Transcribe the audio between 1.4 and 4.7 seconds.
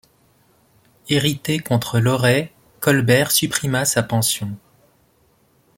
contre Loret, Colbert supprima sa pension.